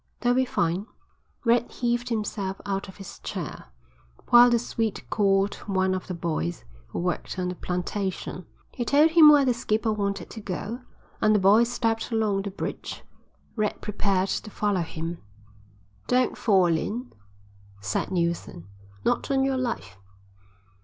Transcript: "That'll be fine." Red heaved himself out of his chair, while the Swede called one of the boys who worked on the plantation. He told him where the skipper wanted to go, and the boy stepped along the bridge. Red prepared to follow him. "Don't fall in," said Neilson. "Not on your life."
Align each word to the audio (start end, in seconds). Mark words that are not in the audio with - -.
"That'll 0.21 0.33
be 0.35 0.45
fine." 0.45 0.87
Red 1.45 1.69
heaved 1.71 2.09
himself 2.09 2.59
out 2.65 2.87
of 2.89 2.97
his 2.97 3.19
chair, 3.19 3.65
while 4.31 4.49
the 4.49 4.57
Swede 4.57 5.07
called 5.11 5.53
one 5.67 5.93
of 5.93 6.07
the 6.07 6.15
boys 6.15 6.63
who 6.87 6.97
worked 6.97 7.37
on 7.37 7.49
the 7.49 7.53
plantation. 7.55 8.47
He 8.71 8.83
told 8.83 9.11
him 9.11 9.29
where 9.29 9.45
the 9.45 9.53
skipper 9.53 9.93
wanted 9.93 10.31
to 10.31 10.41
go, 10.41 10.81
and 11.21 11.35
the 11.35 11.39
boy 11.39 11.65
stepped 11.65 12.09
along 12.11 12.41
the 12.41 12.49
bridge. 12.49 13.03
Red 13.55 13.79
prepared 13.79 14.29
to 14.29 14.49
follow 14.49 14.81
him. 14.81 15.19
"Don't 16.07 16.35
fall 16.35 16.75
in," 16.75 17.13
said 17.79 18.09
Neilson. 18.09 18.65
"Not 19.05 19.29
on 19.29 19.43
your 19.43 19.55
life." 19.57 19.99